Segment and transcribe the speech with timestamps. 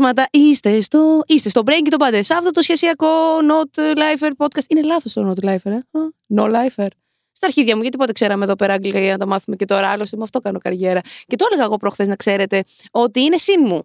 [0.00, 0.28] Υπέροχα πλάσματα.
[0.30, 2.22] Είστε στο, είστε στο Brain και το πάντε.
[2.22, 3.06] Σε αυτό το σχεσιακό
[3.50, 4.64] Not Lifer podcast.
[4.68, 5.76] Είναι λάθος το Not Lifer, ε.
[5.76, 6.00] Α,
[6.34, 6.86] No Lifer.
[7.32, 9.88] Στα αρχίδια μου, γιατί πότε ξέραμε εδώ πέρα αγγλικά για να τα μάθουμε και τώρα.
[9.88, 11.00] Άλλωστε, με αυτό κάνω καριέρα.
[11.26, 13.82] Και το έλεγα εγώ προχθές να ξέρετε ότι είναι συν μου.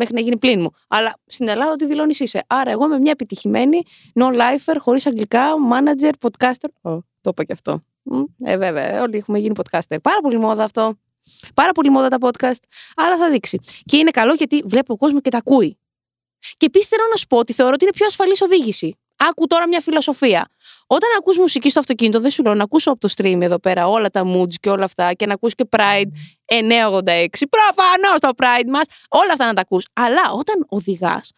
[0.00, 0.70] Μέχρι να γίνει πλήν μου.
[0.88, 2.44] Αλλά στην Ελλάδα ότι δηλώνεις είσαι.
[2.46, 3.82] Άρα, εγώ είμαι μια επιτυχημένη
[4.14, 6.90] No Lifer, χωρίς αγγλικά, manager, podcaster.
[6.92, 7.80] Ω, το είπα και αυτό.
[8.02, 9.96] Μ, Ε, βέβαια, όλοι έχουμε γίνει podcaster.
[10.02, 10.94] Πάρα πολύ μόδα αυτό.
[11.54, 12.62] Πάρα πολύ μόδα τα podcast.
[12.96, 13.58] Αλλά θα δείξει.
[13.84, 15.78] Και είναι καλό γιατί βλέπει ο κόσμο και τα ακούει.
[16.56, 18.98] Και επίσης θέλω να σου πω ότι θεωρώ ότι είναι πιο ασφαλής οδήγηση.
[19.16, 20.48] Άκου τώρα μια φιλοσοφία.
[20.86, 23.88] Όταν ακούς μουσική στο αυτοκίνητο, δεν σου λέω να ακούσω από το stream εδώ πέρα
[23.88, 26.10] όλα τα moods και όλα αυτά και να ακούς και Pride
[26.46, 27.26] 986.
[27.50, 29.86] Προφανώς το Pride μας, όλα αυτά να τα ακούς.
[29.92, 31.32] Αλλά όταν οδηγάς,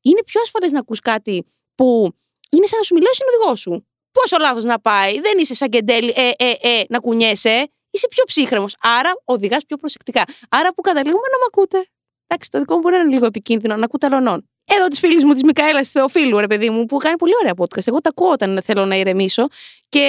[0.00, 1.44] είναι πιο ασφαλές να ακούς κάτι
[1.74, 2.14] που
[2.50, 3.86] είναι σαν να σου μιλάει ο συνοδηγός σου.
[4.12, 7.70] Πόσο λάθος να πάει, δεν είσαι σαν κεντέλη, ε, ε, ε, να κουνιέσαι.
[7.96, 8.76] Είσαι πιο ψύχρεμος.
[8.80, 10.24] Άρα οδηγάς πιο προσεκτικά.
[10.48, 11.86] Άρα που καταλήγουμε να με ακούτε.
[12.26, 14.48] Εντάξει, το δικό μου μπορεί να είναι λίγο επικίνδυνο να ακούτε αλωνών.
[14.64, 17.86] Εδώ της φίλης μου της Μικαέλας Θεοφίλου, ρε παιδί μου, που κάνει πολύ ωραία podcast.
[17.86, 19.46] Εγώ τα ακούω όταν θέλω να ηρεμήσω.
[19.88, 20.04] Και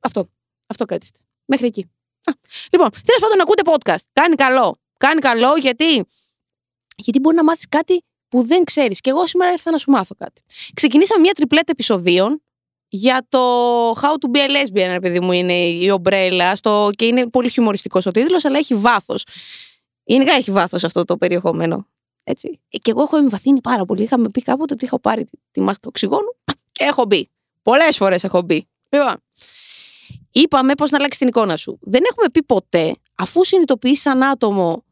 [0.00, 0.26] αυτό.
[0.66, 1.18] Αυτό κρατήστε.
[1.44, 1.80] Μέχρι εκεί.
[2.24, 2.32] Α,
[2.72, 4.04] Λοιπόν, τέλος πάντων, ακούτε podcast.
[4.12, 4.78] Κάνει καλό.
[4.98, 6.04] Κάνει καλό γιατί.
[6.96, 9.00] Γιατί μπορεί να μάθεις κάτι που δεν ξέρεις.
[9.00, 10.42] Και εγώ σήμερα ήρθα να σου μάθω κάτι.
[10.74, 12.42] Ξεκινήσαμε μια τριπλέτα επεισοδίων
[12.88, 13.40] για το
[13.90, 16.56] How to be a lesbian, ρε παιδί μου, είναι η ομπρέλα.
[16.56, 16.90] Στο...
[16.96, 19.24] Και είναι πολύ χιουμοριστικός ο τίτλος, αλλά έχει βάθος.
[20.04, 21.86] Γενικά έχει βάθος αυτό το περιεχόμενο.
[22.24, 22.60] Έτσι.
[22.68, 24.02] Ε, Και εγώ έχω εμβαθύνει πάρα πολύ.
[24.02, 26.36] Είχαμε πει κάποτε ότι έχω πάρει τη, τη μάσκα οξυγόνου
[26.72, 27.28] και έχω μπει.
[27.62, 28.68] Πολλές φορές έχω μπει.
[28.88, 29.22] Λοιπόν,
[30.32, 31.78] είπαμε πώς να αλλάξει την εικόνα σου.
[31.80, 34.84] Δεν έχουμε πει ποτέ, αφού συνειδητοποιείς σαν άτομο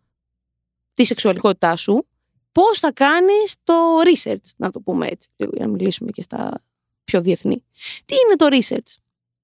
[0.95, 2.07] τη σεξουαλικότητά σου,
[2.53, 3.75] πώς θα κάνεις το
[4.05, 6.63] research, να το πούμε έτσι, λίγο, για να μιλήσουμε και στα
[7.05, 7.65] πιο διεθνή.
[8.05, 8.95] Τι είναι το research;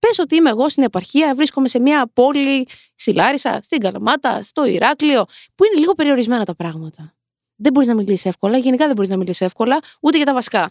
[0.00, 4.64] Πες ότι είμαι εγώ στην επαρχία, βρίσκομαι σε μια πόλη στη Λάρισα, στην Καλαμάτα, στο
[4.64, 7.14] Ηράκλειο, που είναι λίγο περιορισμένα τα πράγματα.
[7.56, 10.70] Δεν μπορείς να μιλήσεις εύκολα, γενικά δεν μπορείς να μιλήσεις εύκολα, ούτε για τα βασικά.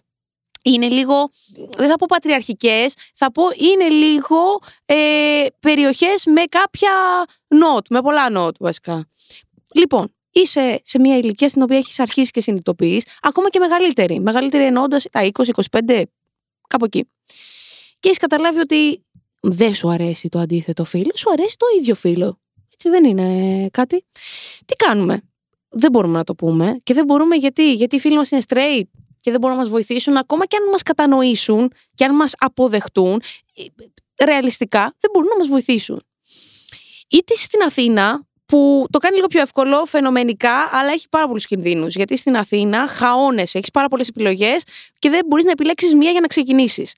[0.62, 1.30] Είναι λίγο,
[1.78, 4.38] δεν θα πω πατριαρχικές, θα πω είναι λίγο
[4.86, 6.92] ε, περιοχές με κάποια
[7.48, 9.08] νότ, με πολλά νότ βασικά.
[9.74, 14.20] Λοιπόν, είσαι σε μια ηλικία στην οποία έχεις αρχίσει και συνειδητοποιείς, ακόμα και μεγαλύτερη.
[14.20, 15.30] Μεγαλύτερη εννοώντας τα
[15.88, 16.02] 20-25,
[16.70, 17.10] κάπου εκεί.
[18.00, 19.06] Και έχεις καταλάβει ότι
[19.42, 22.40] δεν σου αρέσει το αντίθετο φίλο, σου αρέσει το ίδιο φίλο.
[22.74, 24.06] Έτσι δεν είναι κάτι.
[24.66, 25.22] Τι κάνουμε;
[25.70, 26.80] Δεν μπορούμε να το πούμε.
[26.84, 27.74] Και δεν μπορούμε γιατί.
[27.74, 28.84] Γιατί οι φίλοι μας είναι straight
[29.20, 33.22] και δεν μπορούν να μας βοηθήσουν, ακόμα και αν μας κατανοήσουν και αν μας αποδεχτούν,
[33.56, 36.02] ε, ρεαλιστικά δεν μπορούν να μας βοηθήσουν.
[37.10, 41.96] Είτε στην Αθήνα, που το κάνει λίγο πιο εύκολο φαινομενικά, αλλά έχει πάρα πολλούς κινδύνους.
[41.96, 44.64] Γιατί στην Αθήνα χαώνεσαι, έχεις πάρα πολλές επιλογές
[45.00, 46.94] και δεν μπορείς να επιλέξεις μία για να ξεκινήσεις.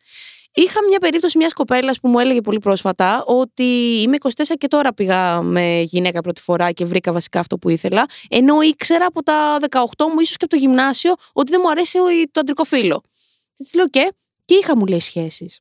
[0.54, 3.64] Είχα μια περίπτωση μιας κοπέλας που μου έλεγε πολύ πρόσφατα ότι
[4.02, 8.06] είμαι 24 και τώρα πήγα με γυναίκα πρώτη φορά και βρήκα βασικά αυτό που ήθελα.
[8.30, 9.80] Ενώ ήξερα από τα 18
[10.14, 11.98] μου, ίσως και από το γυμνάσιο, ότι δεν μου αρέσει
[12.32, 13.02] το αντρικό φύλλο.
[13.56, 14.14] Και της λέω και,
[14.46, 15.60] και είχα μου λέει σχέσεις.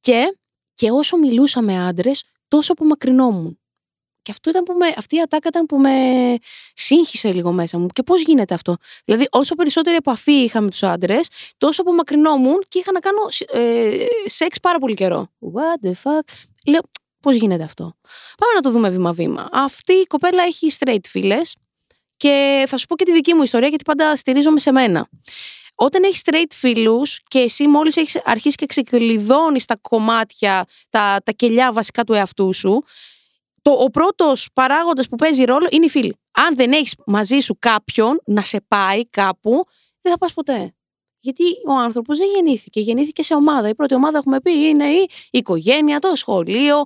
[0.00, 0.36] Και,
[0.74, 3.58] και όσο μιλούσα με άντρες, τόσο απομακρυνόμουν.
[4.26, 5.90] Και αυτό ήταν που με, αυτή η ατάκα ήταν που με
[6.74, 7.86] σύγχυσε λίγο μέσα μου.
[7.86, 11.28] Και πώς γίνεται αυτό; Δηλαδή, όσο περισσότερη επαφή είχα με τους άντρες,
[11.58, 13.20] τόσο απομακρυνόμουν και είχα να κάνω
[13.52, 15.28] ε, σεξ πάρα πολύ καιρό.
[15.40, 16.20] What the fuck;
[16.66, 16.80] Λέω,
[17.20, 17.82] πώς γίνεται αυτό;
[18.38, 19.48] Πάμε να το δούμε βήμα-βήμα.
[19.52, 21.56] Αυτή η κοπέλα έχει straight φίλες
[22.16, 25.08] και θα σου πω και τη δική μου ιστορία γιατί πάντα στηρίζομαι σε μένα.
[25.74, 31.32] Όταν έχεις straight φίλους και εσύ μόλις έχεις αρχίσει και ξεκλειδώνεις τα κομμάτια, τα, τα
[31.32, 32.84] κελιά βασικά του εαυτού σου,
[33.66, 36.16] το, ο πρώτος παράγοντας που παίζει ρόλο είναι οι φίλοι.
[36.32, 39.64] Αν δεν έχεις μαζί σου κάποιον να σε πάει κάπου,
[40.00, 40.74] δεν θα πας ποτέ.
[41.18, 42.80] Γιατί ο άνθρωπος δεν γεννήθηκε.
[42.80, 43.68] Γεννήθηκε σε ομάδα.
[43.68, 46.84] Η πρώτη ομάδα, έχουμε πει, είναι η οικογένεια, το σχολείο.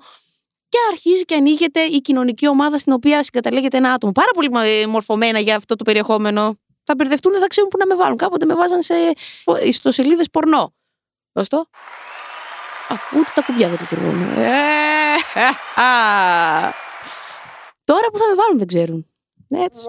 [0.68, 4.12] Και αρχίζει και ανοίγεται η κοινωνική ομάδα στην οποία συγκαταλέγεται ένα άτομο.
[4.12, 6.58] Πάρα πολύ ε, μορφωμένα για αυτό το περιεχόμενο.
[6.84, 8.16] Θα μπερδευτούν, δεν θα ξέρουν πού να με βάλουν.
[8.16, 8.94] Κάποτε με βάζαν σε
[9.64, 10.74] ιστοσελίδες πορνό.
[11.32, 11.66] Δώστο.
[12.90, 14.22] Α, ούτε τα κουμπιά δεν λειτουργούν.
[14.38, 14.48] Ε,
[15.40, 16.72] α, α.
[17.84, 19.06] Τώρα που θα με βάλουν δεν ξέρουν.
[19.48, 19.86] Έτσι.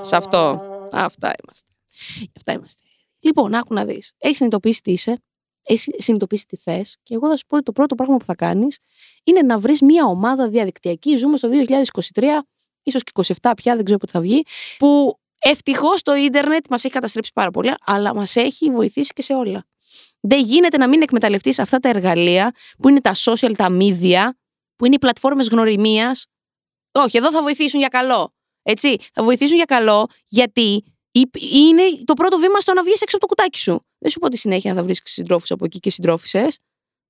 [0.00, 0.62] Σε αυτό.
[0.92, 1.68] Αυτά είμαστε.
[2.36, 2.82] Αυτά είμαστε.
[3.20, 4.12] Λοιπόν, άκου να δεις.
[4.18, 5.22] Έχεις συνειδητοποιήσει τι είσαι.
[5.66, 6.96] Έχεις συνειδητοποιήσει τι θες.
[7.02, 8.78] Και εγώ θα σου πω ότι το πρώτο πράγμα που θα κάνεις
[9.24, 11.16] είναι να βρεις μια ομάδα διαδικτυακή.
[11.16, 11.48] Ζούμε στο
[12.14, 12.24] 2023,
[12.82, 14.42] ίσως και 27 πια, δεν ξέρω πότε θα βγει.
[14.78, 19.34] Που ευτυχώς το ίντερνετ μας έχει καταστρέψει πάρα πολύ, αλλά μας έχει βοηθήσει και σε
[19.34, 19.64] όλα.
[20.20, 24.28] Δεν γίνεται να μην εκμεταλλευτείς αυτά τα εργαλεία που είναι τα social, τα media,
[24.76, 26.26] που είναι οι πλατφόρμες γνωριμίας.
[26.92, 28.34] Όχι, εδώ θα βοηθήσουν για καλό.
[28.62, 30.84] Έτσι, θα βοηθήσουν για καλό γιατί
[31.52, 33.86] είναι το πρώτο βήμα στο να βγεις έξω από το κουτάκι σου.
[33.98, 36.48] Δεν σου πω ότι συνέχεια θα βρεις συντρόφους από εκεί και συντρόφισε.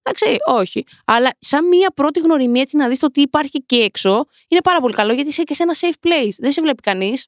[0.03, 0.85] Εντάξει, όχι.
[1.05, 4.81] Αλλά σαν μία πρώτη γνωριμία έτσι να δεις το τι υπάρχει και έξω, είναι πάρα
[4.81, 6.33] πολύ καλό γιατί είσαι και σε ένα safe place.
[6.39, 7.27] Δεν σε βλέπει κανείς,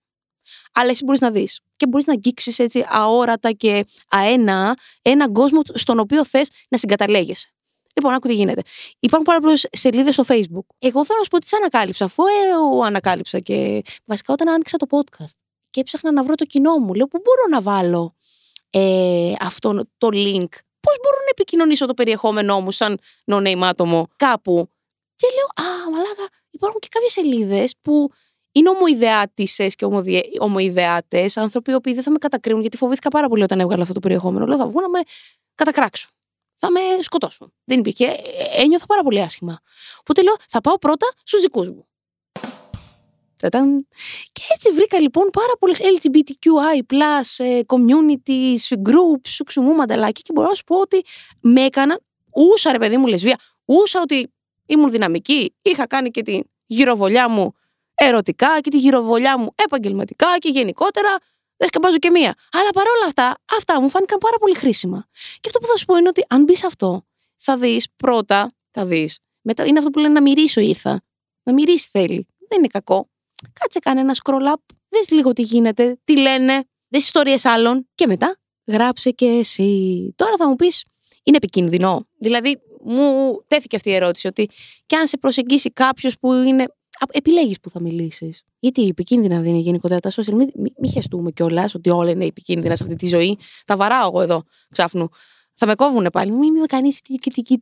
[0.73, 1.61] αλλά εσύ μπορείς να δεις.
[1.77, 7.51] Και μπορείς να αγγίξεις έτσι αόρατα και αένα έναν κόσμο στον οποίο θες να συγκαταλέγεσαι.
[7.95, 8.63] Λοιπόν, άκου τι γίνεται.
[8.99, 10.67] Υπάρχουν πάρα πολλές σελίδες στο Facebook.
[10.79, 14.87] Εγώ θέλω να σου πω τι ανακάλυψα, αφού ε, ανακάλυψα και βασικά όταν άνοιξα το
[14.91, 15.35] podcast
[15.71, 18.15] και έψαχνα να βρω το κοινό μου, λέω πού μπορώ να βάλω
[18.71, 20.49] ε, αυτό το link;
[20.81, 24.71] Πώς μπορώ να επικοινωνήσω το περιεχόμενό μου σαν no-name άτομο κάπου;
[25.17, 28.11] Και λέω, Α, μαλάκα, υπάρχουν και κάποιες σελίδες που
[28.57, 29.87] είναι ομοειδεάτησε και
[30.39, 33.95] ομοειδεάτε, άνθρωποι οι οποίοι δεν θα με κατακρίνουν, γιατί φοβήθηκα πάρα πολύ όταν έβγαλα αυτό
[33.95, 34.47] το περιεχόμενο.
[34.47, 35.01] Λέω, θα βγουν να με
[35.55, 36.11] κατακράξουν
[36.57, 37.53] θα με σκοτώσουν.
[37.65, 38.05] Δεν υπήρχε.
[38.05, 39.61] Ε, ε, ένιωθα πάρα πολύ άσχημα.
[40.01, 41.87] Οπότε λέω, θα πάω πρώτα στους δικούς μου.
[44.33, 46.97] Και έτσι βρήκα λοιπόν πάρα πολλές LGBTQI,
[47.37, 51.05] ε, communities, groups, σουξουμού, μανταλάκι και μπορώ να σου πω ότι
[51.41, 52.01] με έκαναν.
[52.33, 54.33] Ούσα ρε παιδί μου λεσβία, ούσα ότι
[54.67, 57.55] ήμουν δυναμική, είχα κάνει και τη γυροβολιά μου
[57.97, 61.17] ερωτικά και τη γυροβολιά μου επαγγελματικά και γενικότερα
[61.57, 62.35] δεν σκαμπάζω και μία.
[62.53, 65.07] Αλλά παρόλα αυτά, αυτά μου φάνηκαν πάρα πολύ χρήσιμα.
[65.13, 67.07] Και αυτό που θα σου πω είναι ότι αν μπεις αυτό,
[67.37, 69.19] θα δεις πρώτα, θα δεις.
[69.41, 71.03] Μετά είναι αυτό που λένε να μυρίσω ήρθα.
[71.43, 72.27] Να μυρίσει θέλει.
[72.49, 73.09] Δεν είναι κακό.
[73.53, 74.75] Κάτσε κάνε ένα scroll up.
[74.89, 77.89] Δες λίγο τι γίνεται, τι λένε, δες ιστορίες άλλων.
[77.95, 80.13] Και μετά γράψε και εσύ.
[80.17, 80.85] Τώρα θα μου πεις,
[81.23, 82.07] είναι επικίνδυνο.
[82.19, 84.49] Δηλαδή, μου τέθηκε αυτή η ερώτηση ότι
[84.87, 86.67] και αν σε προσεγγίσει κάποιος που είναι
[87.13, 88.43] επιλέγεις που θα μιλήσεις.
[88.59, 90.33] Γιατί επικίνδυνα δεν είναι γενικότερα τα social.
[90.33, 93.39] Μην μη, μη χεστούμε κιόλας ότι όλα είναι επικίνδυνα σε αυτή τη ζωή.
[93.65, 95.09] Τα βαράω εγώ εδώ ξάφνου.
[95.55, 96.31] Θα με κόβουνε πάλι.
[96.31, 97.01] Μην μη κάνεις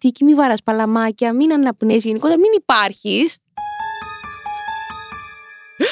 [0.00, 3.38] τiki μην βαράς παλαμάκια, μην αναπνέεις γενικότερα, μην υπάρχεις.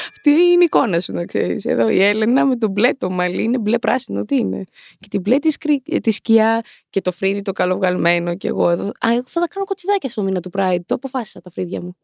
[0.09, 1.65] Αυτή είναι η εικόνα σου, να ξέρεις.
[1.65, 4.25] Εδώ η Έλενα με το μπλε το μαλλί είναι μπλε πράσινο.
[4.25, 4.63] Τι είναι;
[4.99, 5.57] Και την μπλε τη,
[6.01, 8.35] τη σκιά και το φρύδι το καλοβγαλμένο.
[8.35, 8.85] Και εγώ εδώ.
[8.85, 10.79] Α, εγώ θα τα κάνω κοτσιδάκια στο μήνα του Pride.
[10.85, 11.95] Το αποφάσισα τα φρύδια μου.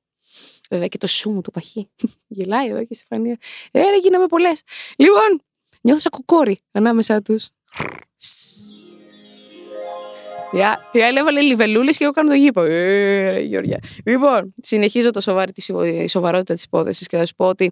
[0.69, 1.89] Βέβαια και το σου μου το παχύ.
[2.27, 3.38] Γελάει εδώ και η Στεφανία.
[3.71, 4.62] Ε, γίναμε πολλές.
[4.98, 5.42] Λοιπόν,
[5.81, 7.48] νιώθω σαν κοκόρι ανάμεσά τους.
[10.92, 12.62] Τι άλλη έβαλε λιβελούλε και εγώ κάνω το γήπο.
[12.62, 13.80] Ε, Γεωργιά.
[14.06, 15.62] Λοιπόν, συνεχίζω το σοβαρή, τη
[16.07, 17.72] σοβαρότητα τη υπόθεση και θα σου πω ότι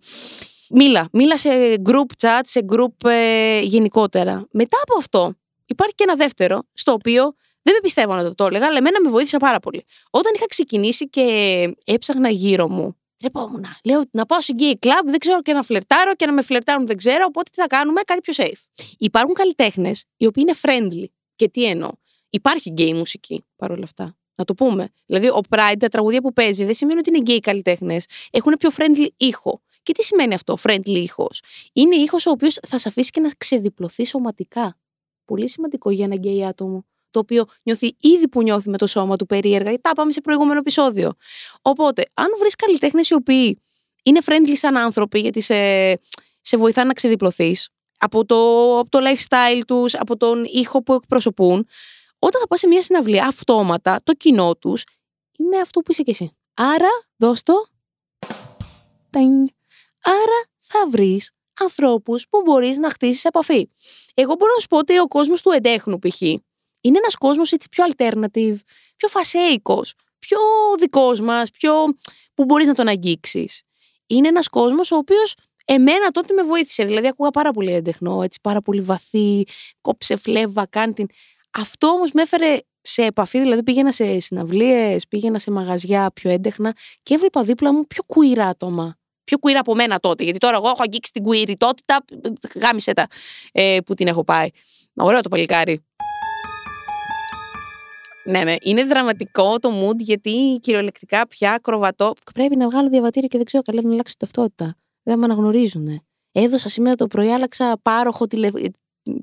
[0.69, 1.09] μίλα.
[1.11, 1.49] Μίλα σε
[1.85, 4.47] group chat, σε group ε, γενικότερα.
[4.51, 5.33] Μετά από αυτό
[5.65, 7.35] υπάρχει και ένα δεύτερο, στο οποίο
[7.67, 9.85] δεν με πιστεύω να το, το έλεγα, αλλά εμένα με βοήθησε πάρα πολύ.
[10.09, 11.23] Όταν είχα ξεκινήσει και
[11.85, 13.65] έψαχνα γύρω μου, τρεπόμουν.
[13.83, 16.85] Λέω να πάω σε gay club, δεν ξέρω και να φλερτάρω και να με φλερτάρουν
[16.85, 18.85] δεν ξέρω, οπότε τι θα κάνουμε, κάτι πιο safe.
[18.97, 21.05] Υπάρχουν καλλιτέχνες οι οποίοι είναι friendly.
[21.35, 21.89] Και τι εννοώ.
[22.29, 24.17] Υπάρχει gay μουσική παρόλα αυτά.
[24.35, 24.89] Να το πούμε.
[25.05, 28.05] Δηλαδή, ο Pride, τα τραγουδία που παίζει, δεν σημαίνει ότι είναι gay καλλιτέχνες.
[28.31, 29.61] Έχουν πιο friendly ήχο.
[29.83, 31.41] Και τι σημαίνει αυτό, friendly ήχος;
[31.73, 34.77] Είναι ήχος ο οποίος θα σε αφήσει και να ξεδιπλωθεί σωματικά.
[35.25, 39.15] Πολύ σημαντικό για ένα gay άτομο το οποίο νιώθει ήδη που νιώθει με το σώμα
[39.15, 39.79] του περίεργα.
[39.81, 41.11] Τα πάμε σε προηγούμενο επεισόδιο.
[41.61, 43.61] Οπότε, αν βρεις καλλιτέχνες οι οποίοι
[44.03, 45.55] είναι friendly σαν άνθρωποι, γιατί σε,
[46.41, 48.35] σε βοηθάνε να ξεδιπλωθείς από το,
[48.79, 51.67] από το lifestyle τους, από τον ήχο που εκπροσωπούν,
[52.19, 54.83] όταν θα πας σε μια συναυλία, αυτόματα το κοινό τους
[55.37, 56.37] είναι αυτό που είσαι κι εσύ.
[56.53, 57.65] Άρα, δώσ' το.
[60.01, 63.69] Άρα θα βρεις ανθρώπους που μπορείς να χτίσεις επαφή.
[64.13, 66.21] Εγώ μπορώ να σου πω ότι ο κόσμος του εντέχνου, π.χ.,
[66.81, 68.57] είναι ένας κόσμος έτσι πιο alternative,
[68.95, 70.37] πιο φασέικος, πιο
[70.79, 71.73] δικός μας, πιο.
[72.33, 73.61] που μπορείς να τον αγγίξεις.
[74.07, 75.33] Είναι ένας κόσμος ο οποίος
[75.65, 76.83] εμένα τότε με βοήθησε.
[76.83, 79.43] Δηλαδή, ακούγα πάρα πολύ έντεχνο, έτσι, πάρα πολύ βαθύ,
[79.81, 81.07] κόψε φλέβα, κάνει την.
[81.51, 86.75] Αυτό όμως με έφερε σε επαφή, δηλαδή πήγαινα σε συναυλίες, πήγαινα σε μαγαζιά πιο έντεχνα
[87.03, 88.97] και έβλεπα δίπλα μου πιο queer άτομα.
[89.23, 91.97] Πιο queer από μένα τότε, γιατί τώρα εγώ έχω αγγίξει την queerιτότητα,
[92.55, 93.07] γάμισε τα
[93.51, 94.47] ε, που την έχω πάει.
[94.93, 95.85] Ωραίο το παλικάρι.
[98.27, 98.55] Ναι, ναι.
[98.61, 102.13] Είναι δραματικό το mood γιατί κυριολεκτικά πια κροβατό.
[102.33, 104.75] Πρέπει να βγάλω διαβατήριο και δεν ξέρω καλά να αλλάξω ταυτότητα.
[105.03, 106.01] Δεν με αναγνωρίζουν.
[106.31, 108.49] Έδωσα σήμερα το πρωί, άλλαξα πάροχο τηλε...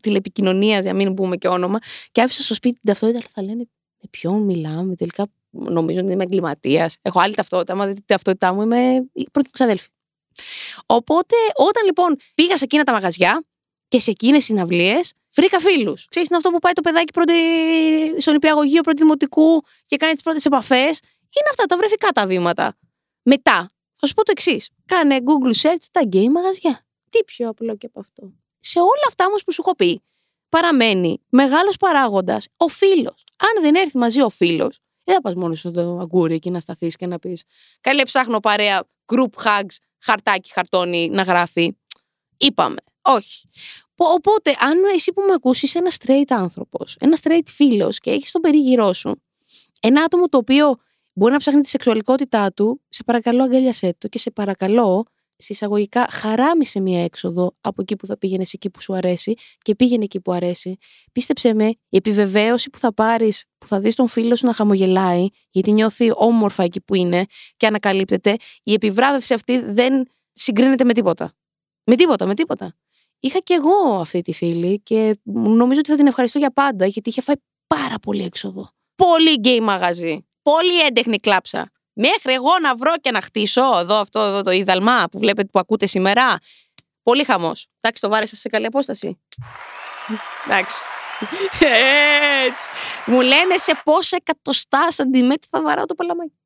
[0.01, 1.79] τηλεπικοινωνίας, για να μην πούμε και όνομα,
[2.13, 3.19] και άφησα στο σπίτι την ταυτότητα.
[3.19, 3.69] Αλλά θα λένε
[4.03, 4.95] με ποιον μιλάμε.
[4.95, 6.97] Τελικά νομίζω ότι είμαι εγκληματίας.
[7.03, 7.73] Έχω άλλη ταυτότητα.
[7.73, 9.89] Αν δείτε την ταυτότητά μου, είμαι η πρώτη μου ξαδέλφη.
[10.87, 13.45] Οπότε, όταν λοιπόν πήγα σε εκείνα τα μαγαζιά
[13.89, 16.07] και σε εκείνες συναυλίες, Βρήκα φίλους.
[16.09, 17.33] Ξέρεις, είναι αυτό που πάει το παιδάκι πρώτη,
[18.21, 21.01] στον υπηαγωγείο πρώτη δημοτικού και κάνει τις πρώτες επαφές.
[21.37, 22.77] Είναι αυτά τα βρεφικά τα βήματα.
[23.23, 24.71] Μετά, θα σου πω το εξής.
[24.87, 26.85] Κάνε Google search τα gay μαγαζιά.
[27.11, 28.33] Τι πιο απλό και από αυτό.
[28.59, 30.03] Σε όλα αυτά όμως που σου έχω πει,
[30.49, 33.25] παραμένει μεγάλος παράγοντας ο φίλος.
[33.37, 36.97] Αν δεν έρθει μαζί ο φίλος, δεν θα πας μόνος στο αγκούρι εκεί να σταθείς
[36.97, 37.45] και να πεις
[37.81, 41.77] Καλέ, ψάχνω παρέα, group hugs, χαρτάκι, χαρτόνι να γράφει.
[42.37, 42.81] Είπαμε.
[43.03, 43.49] Όχι.
[43.97, 48.41] Οπότε, αν εσύ που με ακούσεις ένας straight άνθρωπος, ένας straight φίλος και έχεις τον
[48.41, 49.23] περίγυρό σου
[49.87, 50.77] ένα άτομο το οποίο
[51.13, 55.05] μπορεί να ψάχνει τη σεξουαλικότητά του, σε παρακαλώ αγκαλιασέ το και σε παρακαλώ
[55.37, 60.05] συσσαγωγικά χαράμισε μία έξοδο από εκεί που θα πήγαινες εκεί που σου αρέσει και πήγαινε
[60.05, 60.77] εκεί που αρέσει.
[61.13, 65.27] Πίστεψε με, η επιβεβαίωση που θα πάρεις, που θα δεις τον φίλο σου να χαμογελάει,
[65.51, 67.25] γιατί νιώθει όμορφα εκεί που είναι
[67.57, 71.33] και ανακαλύπτεται, η επιβράβευση αυτή δεν συγκρίνεται με τίποτα.
[71.85, 72.75] Με τίποτα, με τίποτα.
[73.21, 77.09] Είχα και εγώ αυτή τη φίλη και νομίζω ότι θα την ευχαριστώ για πάντα γιατί
[77.09, 78.71] είχε φάει πάρα πολύ έξοδο.
[78.95, 80.27] Πολύ γκέι μαγαζί.
[80.43, 81.71] Πολύ έντεχνη κλάψα.
[81.93, 85.59] Μέχρι εγώ να βρω και να χτίσω εδώ αυτό εδώ το είδαλμα που βλέπετε που
[85.59, 86.37] ακούτε σήμερα.
[87.03, 87.67] Πολύ χαμός.
[87.81, 89.21] Εντάξει, το βάρεσα σε καλή απόσταση.
[90.47, 90.85] Εντάξει.
[92.47, 92.69] Έτσι.
[93.07, 96.39] Μου λένε σε πόσα εκατοστά σαντιμέτρη θα βαράω το παλαμάκι.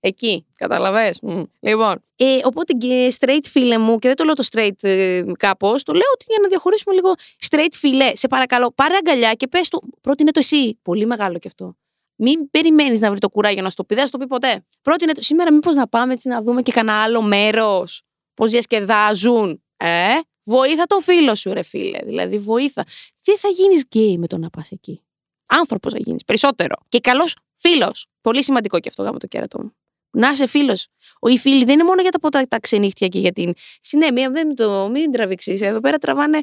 [0.00, 1.20] Εκεί, καταλαβες;
[1.60, 5.82] Λοιπόν, ε, οπότε και straight φίλε μου, και δεν το λέω το straight ε, κάπως,
[5.82, 7.14] το λέω ότι για να διαχωρίσουμε λίγο
[7.50, 10.78] straight φίλε, σε παρακαλώ, πάρε αγκαλιά και πες του, πρότεινε το εσύ.
[10.82, 11.76] Πολύ μεγάλο κι αυτό.
[12.16, 14.64] Μην περιμένεις να βρει το κουράγιο να στο πει, δεν θα το πει ποτέ.
[14.82, 18.02] Πρότεινε το, σήμερα μήπως να πάμε έτσι να δούμε και κανένα άλλο μέρος,
[18.34, 19.62] πώς διασκεδάζουν.
[19.76, 21.98] Ε, βοήθα το φίλο σου, ρε φίλε.
[22.04, 22.84] Δηλαδή, βοήθα.
[23.22, 25.02] Τι θα γίνεις γκέι με το να πας εκεί;
[25.46, 26.74] Άνθρωπος θα γίνεις, περισσότερο.
[26.88, 28.06] Και καλός φίλος.
[28.20, 29.74] Πολύ σημαντικό και αυτό γάμο το κέρατο μου.
[30.10, 30.86] Να είσαι φίλος.
[31.20, 33.52] Οι φίλοι δεν είναι μόνο για τα ποτά τα ξενύχτια και για την.
[33.80, 35.60] Συνέμεια, δεν το, μην τραβήξεις.
[35.60, 36.40] Εδώ πέρα τραβάνε.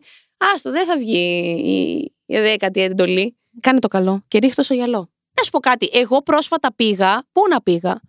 [0.54, 1.18] Άστο, δεν θα βγει
[1.66, 3.38] η, η δέκατη εντολή.
[3.60, 5.12] Κάνε το καλό και ρίχτω στο γυαλό.
[5.38, 5.90] Να σου πω κάτι.
[5.92, 7.28] Εγώ πρόσφατα πήγα.
[7.32, 8.02] Πού να πήγα;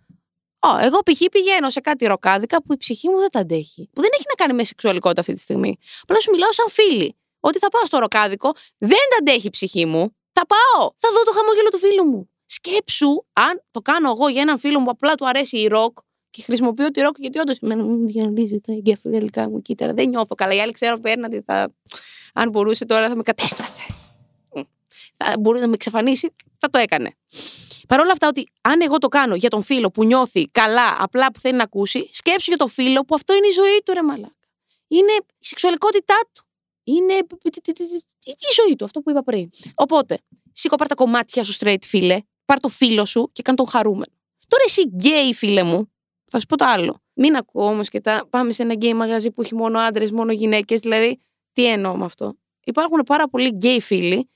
[0.59, 1.21] Ω, εγώ π.χ.
[1.31, 3.89] πηγαίνω σε κάτι ροκάδικα που η ψυχή μου δεν τα αντέχει.
[3.93, 5.77] Που δεν έχει να κάνει με σεξουαλικότητα αυτή τη στιγμή.
[6.01, 7.17] Απλά σου μιλάω σαν φίλη.
[7.39, 10.15] Ότι θα πάω στο ροκάδικο, δεν τα αντέχει η ψυχή μου.
[10.31, 10.89] Θα πάω.
[10.97, 12.29] Θα δω το χαμόγελο του φίλου μου.
[12.51, 15.97] Σκέψου, αν το κάνω εγώ για έναν φίλο μου που απλά του αρέσει η ροκ
[16.29, 17.75] και χρησιμοποιώ τη ροκ γιατί όντως με
[18.05, 19.93] διαλύζει τα εγκεφαλικά μου κύτταρα.
[19.93, 20.53] Δεν νιώθω καλά.
[20.53, 21.43] Οι άλλοι ξέρω πέρνατε.
[21.45, 21.73] Θα...
[22.33, 23.93] Αν μπορούσε τώρα θα με κατέστραφε.
[25.17, 27.11] Θα μπορούσε να με εξαφανίσει, θα το έκανε.
[27.87, 31.31] Παρ' όλα αυτά, ότι αν εγώ το κάνω για τον φίλο που νιώθει καλά, απλά
[31.31, 34.03] που θέλει να ακούσει, σκέψου για τον φίλο που αυτό είναι η ζωή του, ρε
[34.03, 34.33] μαλάκα.
[34.87, 36.43] Είναι η σεξουαλικότητά του.
[36.83, 37.13] Είναι
[38.23, 39.49] η ζωή του, αυτό που είπα πριν.
[39.75, 40.19] Οπότε,
[40.51, 44.13] σήκω πάρ τα κομμάτια σου straight, φίλε, πάρ το φίλο σου και κάνε τον χαρούμενο.
[44.47, 45.91] Τώρα εσύ γκέι, φίλε μου,
[46.31, 47.01] θα σου πω το άλλο.
[47.13, 50.31] Μην ακούω όμως και τα πάμε σε ένα γκέι μαγαζί που έχει μόνο άντρες, μόνο
[50.31, 50.79] γυναίκες.
[50.79, 51.21] Δηλαδή,
[51.53, 52.37] τι εννοώ με αυτό.
[52.63, 54.29] Υπάρχουν πάρα πολλοί γκέι φίλοι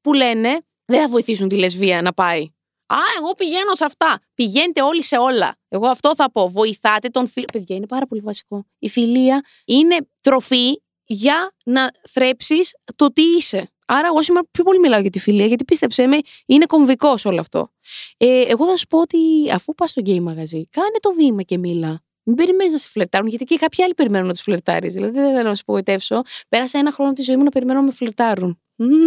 [0.00, 2.42] που λένε δεν θα βοηθήσουν τη λεσβία να πάει.
[2.86, 4.20] Α, εγώ πηγαίνω σε αυτά.
[4.34, 5.56] Πηγαίνετε όλοι σε όλα.
[5.68, 6.48] Εγώ αυτό θα πω.
[6.48, 7.46] Βοηθάτε τον φίλο.
[7.52, 8.66] Παιδιά, είναι πάρα πολύ βασικό.
[8.78, 13.70] Η φιλία είναι τροφή για να θρέψεις το τι είσαι.
[13.92, 17.40] Άρα, εγώ σήμερα πιο πολύ μιλάω για τη φιλία, γιατί πίστεψέ με, είναι κομβικός όλο
[17.40, 17.72] αυτό.
[18.16, 19.18] Ε, εγώ θα σου πω ότι
[19.54, 22.00] αφού πας στο γκέι μαγαζί, κάνε το βήμα και μίλα.
[22.22, 24.92] Μην περιμένεις να σε φλερτάρουν, γιατί και κάποιοι άλλοι περιμένουν να τους φλερτάρεις.
[24.92, 26.22] Δηλαδή, δεν θέλω να σου απογοητεύσω.
[26.48, 28.60] Πέρασα ένα χρόνο τη ζωή μου να περιμένω να με φλερτάρουν.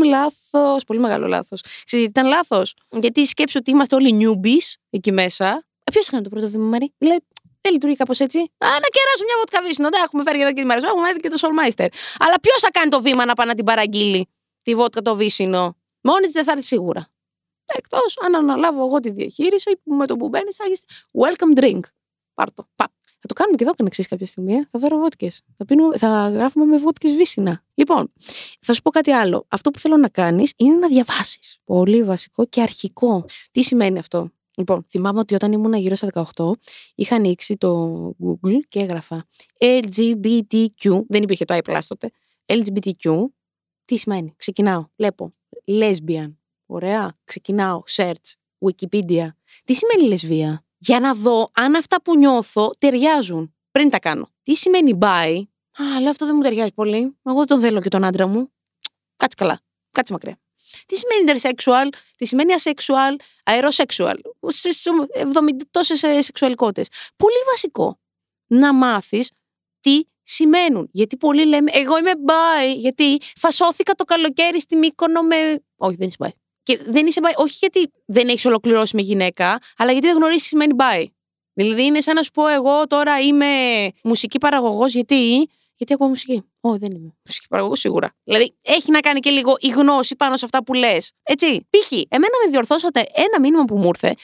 [0.05, 0.83] Λάθος.
[0.83, 1.61] Πολύ μεγάλο λάθος.
[1.85, 2.73] Ξέρετε, ήταν λάθος.
[2.89, 5.45] Γιατί σκέψω ότι είμαστε όλοι newbies εκεί μέσα.
[5.83, 7.19] Ε, Ποιος έκανε το πρώτο βήμα, Μαρή; Δηλαδή,
[7.61, 8.37] δεν λειτουργεί κάπως έτσι.
[8.37, 9.89] Α, να κεράσω μια βότκα βύσινο.
[9.89, 10.79] Δεν έχουμε φέρει εδώ και τη μέρα.
[10.87, 11.87] Έχουμε φέρει και το Soulmeister.
[12.19, 14.27] Αλλά ποιος θα κάνει το βήμα να πάει να την παραγγείλει;
[14.63, 15.77] Τη βότκα το βύσινο.
[16.01, 17.07] Μόνη της δεν θα έρθει σίγουρα.
[17.65, 21.79] Εκτός αν αναλάβω εγώ τη διαχείριση με το που μπαίνεις, θα έχεις welcome drink.
[22.33, 22.67] Πάρτο.
[22.75, 22.93] Πα.
[23.25, 24.53] Θα το κάνουμε και εδώ εξή κάποια στιγμή.
[24.53, 24.67] Ε.
[24.71, 25.41] Θα φέρω βότκες.
[25.55, 25.65] Θα,
[25.97, 27.63] θα γράφουμε με βότκες βύσινα.
[27.73, 28.13] Λοιπόν,
[28.61, 29.45] θα σου πω κάτι άλλο.
[29.47, 31.57] Αυτό που θέλω να κάνεις είναι να διαβάσεις.
[31.63, 33.25] Πολύ βασικό και αρχικό.
[33.51, 36.51] Τι σημαίνει αυτό; Λοιπόν, θυμάμαι ότι όταν ήμουν γύρω στα 18,
[36.95, 37.89] είχα ανοίξει το
[38.23, 39.25] Google και έγραφα
[39.59, 41.01] LGBTQ.
[41.07, 42.11] Δεν υπήρχε το I τότε.
[42.45, 43.25] LGBTQ.
[43.85, 44.33] Τι σημαίνει.
[44.35, 44.85] Ξεκινάω.
[44.95, 45.31] Βλέπω.
[45.67, 46.35] Lesbian.
[46.65, 47.17] Ωραία.
[47.23, 47.83] Ξεκινάω.
[47.89, 48.31] Search.
[48.65, 49.27] Wikipedia.
[49.63, 54.29] Τι σημαίνει λεσβία; Για να δω αν αυτά που νιώθω ταιριάζουν πριν τα κάνω.
[54.43, 55.43] Τι σημαίνει bye.
[55.81, 57.17] Α, αλλά αυτό δεν μου ταιριάζει πολύ.
[57.23, 58.51] Εγώ δεν τον θέλω και τον άντρα μου.
[59.17, 59.59] Κάτσε καλά.
[59.91, 60.37] Κάτσε μακριά.
[60.85, 64.15] Τι σημαίνει intersexual, τι σημαίνει asexual, aerosexual.
[65.13, 65.33] 70
[65.71, 66.87] τόσες σεξουαλικότητες.
[67.15, 67.99] Πολύ βασικό
[68.47, 69.31] να μάθεις
[69.79, 70.89] τι σημαίνουν.
[70.91, 75.35] Γιατί πολλοί λέμε, Εγώ είμαι bye, γιατί φασώθηκα το καλοκαίρι στη Μύκονο με.
[75.75, 76.29] Όχι, δεν είσαι bye.
[76.63, 80.41] Και δεν είσαι bye, όχι γιατί δεν έχεις ολοκληρώσει με γυναίκα, αλλά γιατί δεν γνωρίζεις
[80.41, 81.05] τι σημαίνει bye.
[81.53, 83.45] Δηλαδή είναι σαν να σου πω εγώ τώρα είμαι
[84.03, 86.43] μουσική παραγωγός, γιατί; Γιατί ακούω μουσική.
[86.61, 88.15] Όχι, δεν είμαι μουσική παραγωγός σίγουρα.
[88.23, 91.11] Δηλαδή έχει να κάνει και λίγο η γνώση πάνω σε αυτά που λες.
[91.23, 91.67] Έτσι.
[91.69, 91.91] Π.χ.
[91.91, 94.15] εμένα με διορθώσατε ένα μήνυμα που μου ήρθε.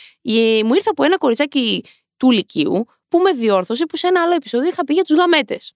[0.64, 1.84] Μου ήρθε από ένα κοριτσάκι
[2.18, 5.74] του Λυκείου που με διόρθωσε που σε ένα άλλο επεισόδιο είχα πει για τους γαμέτες.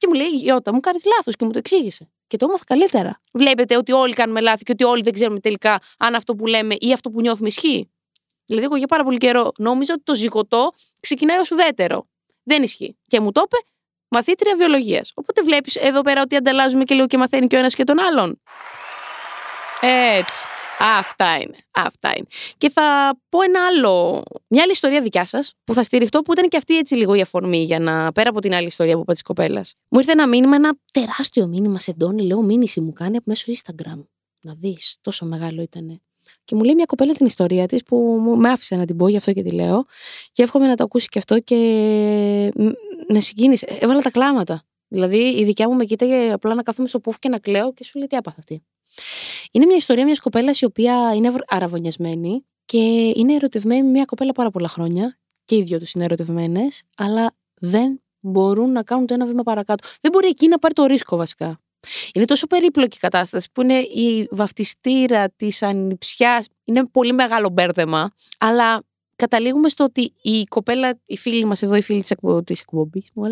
[0.00, 2.10] Και μου λέει, Ιώτα, μου κάνεις λάθος και μου το εξήγησε.
[2.26, 3.20] Και το έμαθα καλύτερα.
[3.32, 6.74] Βλέπετε ότι όλοι κάνουμε λάθη και ότι όλοι δεν ξέρουμε τελικά αν αυτό που λέμε
[6.78, 7.90] ή αυτό που νιώθουμε ισχύει;
[8.46, 12.08] Δηλαδή, εγώ για πάρα πολύ καιρό νόμιζα ότι το ζυγωτό ξεκινάει ως ουδέτερο.
[12.42, 12.98] Δεν ισχύει.
[13.06, 13.56] Και μου το είπε
[14.08, 15.12] μαθήτρια βιολογίας.
[15.14, 18.00] Οπότε βλέπεις εδώ πέρα ότι ανταλλάζουμε και λίγο και μαθαίνει και ο ένας και τον
[18.00, 18.40] άλλον.
[19.80, 20.46] Έτσι.
[20.82, 21.56] Αυτά είναι.
[21.70, 22.26] Αυτά είναι.
[22.58, 26.48] Και θα πω ένα άλλο, μια άλλη ιστορία δικιά σας που θα στηριχτώ, που ήταν
[26.48, 29.12] και αυτή έτσι λίγο η αφορμή για να πέρα από την άλλη ιστορία που είπα
[29.12, 29.74] της κοπέλας.
[29.88, 33.52] Μου ήρθε ένα μήνυμα, ένα τεράστιο μήνυμα σε εντώνει, λέω μήνυση μου κάνει από μέσω
[33.52, 34.04] Instagram.
[34.40, 36.00] Να δεις, τόσο μεγάλο ήταν.
[36.44, 37.96] Και μου λέει μια κοπέλα την ιστορία της που
[38.38, 39.84] με άφησε να την πω, γι' αυτό και τη λέω.
[40.32, 41.56] Και εύχομαι να το ακούσει και αυτό και
[43.08, 43.66] με συγκίνησε.
[43.80, 44.62] Έβαλα τα κλάματα.
[44.92, 47.84] Δηλαδή η δικιά μου με κοίταγε απλά να κάθομαι στο πούφ και να κλαίω και
[47.84, 48.62] σου λέει τι έπαθα αυτή.
[49.50, 54.32] Είναι μια ιστορία μιας κοπέλας η οποία είναι αραβωνιασμένη και είναι ερωτευμένη με μια κοπέλα
[54.32, 55.18] πάρα πολλά χρόνια.
[55.44, 59.88] Και οι δυο τους είναι ερωτευμένες, αλλά δεν μπορούν να κάνουν το ένα βήμα παρακάτω.
[60.00, 61.60] Δεν μπορεί εκεί να πάρει το ρίσκο βασικά.
[62.14, 66.46] Είναι τόσο περίπλοκη η κατάσταση που είναι η βαφτιστήρα της ανιψιάς.
[66.64, 68.82] Είναι πολύ μεγάλο μπέρδεμα, αλλά
[69.20, 72.10] καταλήγουμε στο ότι η κοπέλα, η φίλη μας εδώ, η φίλη της
[72.50, 73.24] εκπομπής, μου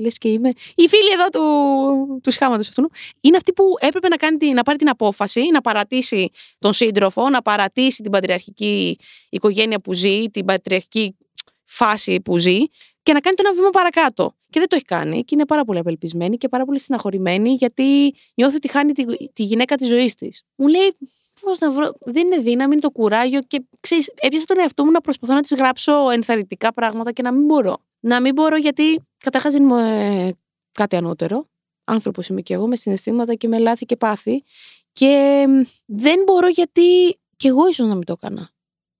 [0.00, 0.48] λες και είμαι.
[0.74, 4.78] Η φίλη εδώ του, του σχάματος αυτού, είναι αυτή που έπρεπε να, κάνει, να πάρει
[4.78, 8.96] την απόφαση να παρατήσει τον σύντροφο, να παρατήσει την πατριαρχική
[9.28, 11.16] οικογένεια που ζει, την πατριαρχική
[11.64, 12.58] φάση που ζει
[13.02, 14.34] και να κάνει το ένα βήμα παρακάτω.
[14.50, 18.14] Και δεν το έχει κάνει και είναι πάρα πολύ απελπισμένη και πάρα πολύ στεναχωρημένη γιατί
[18.34, 20.42] νιώθει ότι χάνει τη, τη γυναίκα της ζωής της.
[20.54, 20.96] Μου λέει,
[21.40, 21.92] πώς να βρω.
[22.00, 25.40] Δεν είναι δύναμη, είναι το κουράγιο και ξέρεις, έπιασα τον εαυτό μου να προσπαθώ να
[25.40, 27.76] τη γράψω ενθαρρυντικά πράγματα και να μην μπορώ.
[28.00, 30.32] Να μην μπορώ γιατί καταρχάς δεν είμαι
[30.72, 31.48] κάτι ανώτερο.
[31.84, 34.44] Άνθρωπος είμαι κι εγώ με συναισθήματα και με λάθη και πάθη.
[34.92, 35.44] Και
[35.86, 38.53] δεν μπορώ γιατί κι εγώ ίσως να μην το έκανα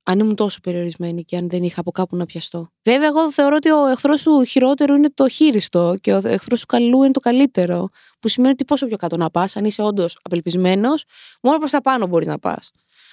[0.04, 2.70] αν ήμουν τόσο περιορισμένη και αν δεν είχα από κάπου να πιαστώ.
[2.82, 6.66] Βέβαια, εγώ θεωρώ ότι ο εχθρός του χειρότερου είναι το χείριστο και ο εχθρός του
[6.66, 7.88] καλού είναι το καλύτερο.
[8.20, 11.04] Που σημαίνει ότι πόσο πιο κάτω να πας, αν είσαι όντως απελπισμένος,
[11.42, 12.70] μόνο προς τα πάνω μπορείς να πας.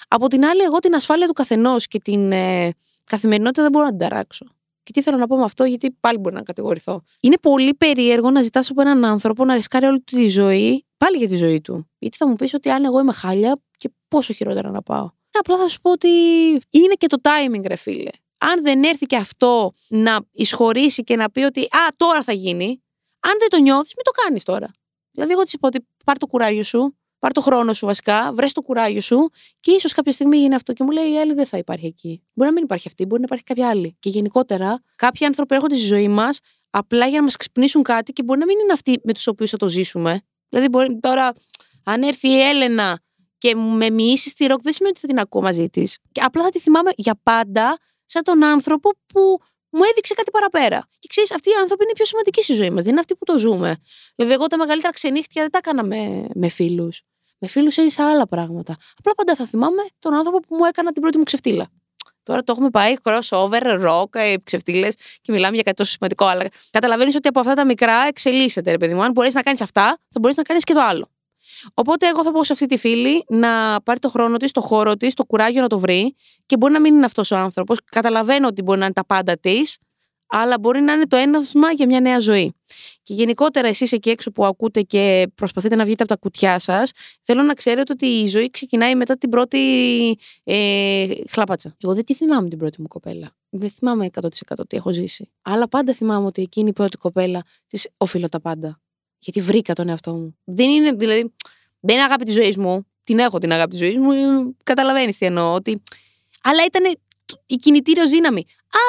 [0.07, 2.69] Από την άλλη, εγώ την ασφάλεια του καθενός και την ε,
[3.03, 4.45] καθημερινότητα δεν μπορώ να την ταράξω.
[4.83, 7.03] Και τι θέλω να πω με αυτό, γιατί πάλι μπορεί να κατηγορηθώ.
[7.19, 11.27] Είναι πολύ περίεργο να ζητάς από έναν άνθρωπο να ρισκάρει όλη τη ζωή, πάλι για
[11.27, 11.89] τη ζωή του.
[11.99, 15.09] Γιατί θα μου πεις ότι αν εγώ είμαι χάλια, και πόσο χειρότερα να πάω.
[15.31, 16.07] Απλά θα σου πω ότι
[16.69, 18.09] είναι και το timing, ρε φίλε.
[18.37, 22.83] Αν δεν έρθει και αυτό να εισχωρήσει και να πει ότι Α, τώρα θα γίνει,
[23.19, 24.71] αν δεν το νιώθεις, μην το κάνεις τώρα.
[25.11, 28.51] Δηλαδή, εγώ της είπα ότι πάρ το κουράγιο σου, πάρ το χρόνο σου βασικά, βρες
[28.51, 30.73] το κουράγιο σου και ίσως κάποια στιγμή γίνει αυτό.
[30.73, 32.23] Και μου λέει η άλλη δεν θα υπάρχει εκεί.
[32.33, 33.95] Μπορεί να μην υπάρχει αυτή, μπορεί να υπάρχει κάποια άλλη.
[33.99, 36.39] Και γενικότερα, κάποιοι άνθρωποι έρχονται στη ζωή μας
[36.69, 39.49] απλά για να μας ξυπνήσουν κάτι και μπορεί να μην είναι αυτοί με τους οποίους
[39.49, 40.21] θα το ζήσουμε.
[40.49, 41.33] Δηλαδή, μπορεί τώρα,
[41.83, 42.99] αν έρθει η Έλενα
[43.41, 45.97] και με μοιήσει στη ροκ, δεν σημαίνει ότι θα την ακούω μαζί της.
[46.21, 50.87] Απλά θα τη θυμάμαι για πάντα σαν τον άνθρωπο που μου έδειξε κάτι παραπέρα.
[50.99, 52.83] Και ξέρεις, αυτοί οι άνθρωποι είναι πιο σημαντικοί στη ζωή μας.
[52.83, 53.75] Δεν είναι αυτοί που το ζούμε.
[54.15, 57.01] Δηλαδή, εγώ τα μεγαλύτερα ξενύχτια δεν τα έκανα με, με φίλους.
[57.37, 58.77] Με φίλους έζησα άλλα πράγματα.
[58.97, 61.69] Απλά πάντα θα θυμάμαι τον άνθρωπο που μου έκανα την πρώτη μου ξεφτύλα.
[62.23, 66.25] Τώρα το έχουμε πάει crossover, rock, ε, ξεφτύλες και μιλάμε για κάτι τόσο σημαντικό.
[66.25, 69.03] Αλλά καταλαβαίνεις ότι από αυτά τα μικρά εξελίσσεται, ρε παιδί μου.
[69.03, 71.10] Αν μπορείς να κάνεις αυτά, θα μπορείς να κάνεις και το άλλο.
[71.73, 74.95] Οπότε, εγώ θα πω σε αυτή τη φίλη να πάρει το χρόνο της, το χώρο
[74.95, 77.77] της, το κουράγιο να το βρει και μπορεί να μην είναι αυτός ο άνθρωπος.
[77.91, 79.77] Καταλαβαίνω ότι μπορεί να είναι τα πάντα της,
[80.31, 82.53] αλλά μπορεί να είναι το έναυσμα για μια νέα ζωή.
[83.03, 86.91] Και γενικότερα, εσείς εκεί έξω που ακούτε και προσπαθείτε να βγείτε από τα κουτιά σας,
[87.21, 89.59] θέλω να ξέρετε ότι η ζωή ξεκινάει μετά την πρώτη
[90.43, 91.75] ε, χλαπάτσα.
[91.83, 93.31] Εγώ δεν τη θυμάμαι την πρώτη μου κοπέλα.
[93.49, 94.27] Δεν θυμάμαι 100%
[94.67, 95.31] τι έχω ζήσει.
[95.41, 98.79] Αλλά πάντα θυμάμαι ότι εκείνη η πρώτη κοπέλα της οφείλω τα πάντα
[99.21, 100.37] γιατί βρήκα τον εαυτό μου.
[100.43, 101.33] Δεν είναι, δηλαδή,
[101.79, 102.85] δεν είναι αγάπη της ζωής μου.
[103.03, 104.11] Την έχω την αγάπη της ζωής μου.
[104.63, 105.53] Καταλαβαίνεις τι εννοώ.
[105.53, 105.83] Ότι...
[106.43, 106.97] Αλλά ήταν
[107.45, 108.45] η κινητήριο δύναμη.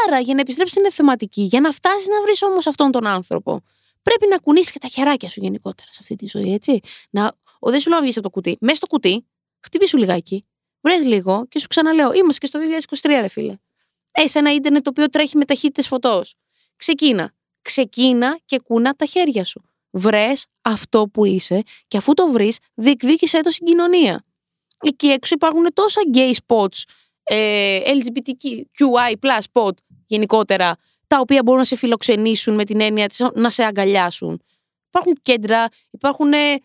[0.07, 3.63] Άρα, για να επιστρέψεις είναι θεματική, για να φτάσεις να βρεις όμως αυτόν τον άνθρωπο,
[4.03, 6.81] πρέπει να κουνήσεις και τα χεράκια σου γενικότερα σε αυτή τη ζωή, έτσι.
[7.11, 8.57] Να, ο, δεν σου λέω να βγεις από το κουτί.
[8.61, 9.27] Μέσα στο κουτί,
[9.61, 10.47] χτυπήσου λιγάκι,
[10.81, 12.61] βρες λίγο και σου ξαναλέω, είμαστε και στο
[13.01, 13.55] 2023, ρε φίλε.
[14.13, 16.35] Έχει ένα ίντερνετ το οποίο τρέχει με ταχύτητες φωτός.
[16.77, 17.33] Ξεκίνα.
[17.63, 23.41] Ξεκίνα και κούνα τα χέρια σου βρες αυτό που είσαι και αφού το βρεις, διεκδίκησε
[23.41, 24.25] το στην κοινωνία.
[24.79, 26.83] Εκεί έξω υπάρχουν τόσα gay spots,
[27.23, 29.73] ε, LGBTQI plus spot
[30.07, 30.77] γενικότερα,
[31.07, 34.43] τα οποία μπορούν να σε φιλοξενήσουν με την έννοια της να σε αγκαλιάσουν.
[34.89, 36.57] Υπάρχουν κέντρα, υπάρχουν ε,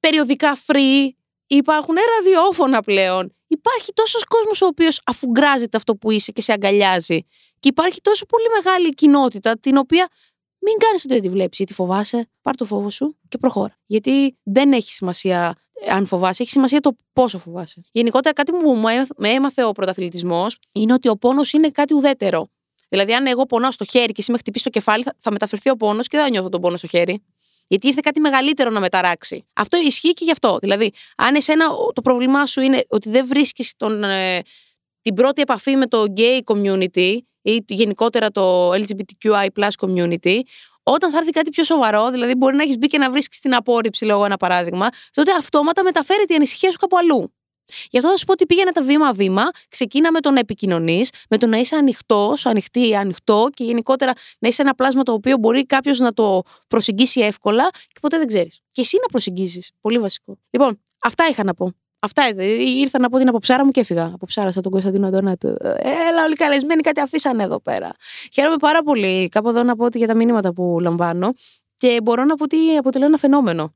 [0.00, 1.08] περιοδικά free,
[1.46, 3.36] υπάρχουν ραδιόφωνα πλέον.
[3.46, 7.26] Υπάρχει τόσος κόσμος ο οποίος αφουγκράζεται αυτό που είσαι και σε αγκαλιάζει.
[7.60, 10.08] Και υπάρχει τόσο πολύ μεγάλη κοινότητα την οποία
[10.64, 12.28] μην κάνεις ότι δεν τη βλέπεις ή τη φοβάσαι.
[12.42, 13.78] Πάρ το φόβο σου και προχώρα.
[13.86, 15.56] Γιατί δεν έχει σημασία
[15.90, 17.80] αν φοβάσαι, έχει σημασία το πόσο φοβάσαι.
[17.92, 18.76] Γενικότερα, κάτι που
[19.16, 22.50] με έμαθε ο πρωταθλητισμός είναι ότι ο πόνος είναι κάτι ουδέτερο.
[22.88, 25.70] Δηλαδή, αν εγώ πονάω στο χέρι και εσύ με χτυπήσεις το κεφάλι, θα, θα μεταφερθεί
[25.70, 27.22] ο πόνος και δεν θα νιώθω τον πόνο στο χέρι.
[27.66, 29.44] Γιατί ήρθε κάτι μεγαλύτερο να μεταράξει.
[29.52, 30.58] Αυτό ισχύει και γι' αυτό.
[30.60, 34.38] Δηλαδή, αν εσένα το πρόβλημά σου είναι ότι δεν βρίσκεις ε,
[35.02, 39.46] την πρώτη επαφή με το gay community ή γενικότερα το LGBTQI
[39.78, 40.40] community,
[40.82, 43.54] όταν θα έρθει κάτι πιο σοβαρό, δηλαδή μπορεί να έχεις μπει και να βρίσκεις την
[43.54, 47.32] απόρριψη, λόγω ένα παράδειγμα, τότε αυτόματα μεταφέρει την ανησυχία σου κάπου αλλού.
[47.90, 51.38] Γι' αυτό θα σου πω ότι πήγαινε τα βήμα-βήμα, ξεκίνα με το να επικοινωνείς, με
[51.38, 55.66] το να είσαι ανοιχτός, ανοιχτή, ανοιχτό και γενικότερα να είσαι ένα πλάσμα το οποίο μπορεί
[55.66, 58.60] κάποιος να το προσεγγίσει εύκολα και ποτέ δεν ξέρεις.
[58.70, 59.72] Και εσύ να προσεγγίσει.
[59.80, 60.38] Πολύ βασικό.
[60.50, 61.72] Λοιπόν, αυτά είχα να πω.
[62.04, 62.22] Αυτά
[62.58, 64.10] ήρθα να πω την αποψάρα μου και έφυγα.
[64.14, 65.48] Αποψάρασα τον Κωνσταντίνο Αντωνάτου.
[66.08, 67.90] Έλα, όλοι καλεσμένοι κάτι αφήσανε εδώ πέρα.
[68.32, 69.28] Χαίρομαι πάρα πολύ.
[69.28, 71.32] Κάπου εδώ να πω ότι για τα μηνύματα που λαμβάνω
[71.76, 73.74] και μπορώ να πω ότι αποτελεί ένα φαινόμενο.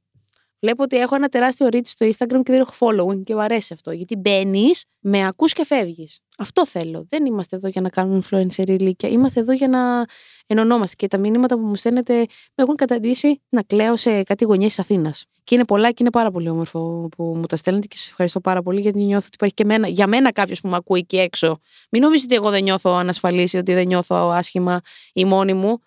[0.60, 3.72] Βλέπω ότι έχω ένα τεράστιο reach στο Instagram και δεν έχω following και μου αρέσει
[3.72, 3.90] αυτό.
[3.90, 6.18] Γιατί μπαίνεις, με ακούς και φεύγεις.
[6.38, 7.06] Αυτό θέλω.
[7.08, 9.08] Δεν είμαστε εδώ για να κάνουμε influencer ηλικία.
[9.08, 10.04] Είμαστε εδώ για να
[10.46, 10.94] ενωνόμαστε.
[10.96, 14.78] Και τα μηνύματα που μου στέλνετε με έχουν καταντήσει να κλαίω σε κάτι γωνιές της
[14.78, 15.24] Αθήνας.
[15.44, 18.40] Και είναι πολλά και είναι πάρα πολύ όμορφο που μου τα στέλνετε και σας ευχαριστώ
[18.40, 21.16] πάρα πολύ γιατί νιώθω ότι υπάρχει και μένα, για μένα κάποιος που με ακούει εκεί
[21.16, 21.60] έξω.
[21.90, 24.80] Μην νομίζετε ότι εγώ δεν νιώθω ανασφαλής ή ότι δεν νιώθω άσχημα
[25.12, 25.80] ή μόνη μου.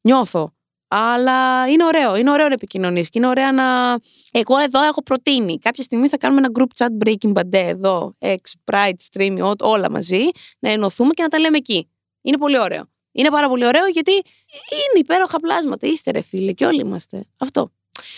[0.00, 0.55] Νιώθω.
[0.88, 3.98] Αλλά είναι ωραίο, είναι ωραίο να επικοινωνεί και είναι ωραία να.
[4.32, 5.58] Εγώ εδώ έχω προτείνει.
[5.58, 8.36] Κάποια στιγμή θα κάνουμε ένα group chat breaking bad εδώ, ex,
[8.72, 11.90] pride, stream, όλα μαζί, να ενωθούμε και να τα λέμε εκεί.
[12.22, 12.82] Είναι πολύ ωραίο.
[13.12, 15.86] Είναι πάρα πολύ ωραίο γιατί είναι υπέροχα πλάσματα.
[15.86, 17.24] Είστε ρε φίλε και όλοι είμαστε.
[17.38, 17.72] Αυτό.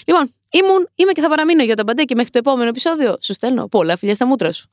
[0.07, 3.33] Λοιπόν, ήμουν, είμαι και θα παραμείνω για τα μπαντέ και μέχρι το επόμενο επεισόδιο σου
[3.33, 4.71] στέλνω πολλά φιλιά στα μούτρα σου.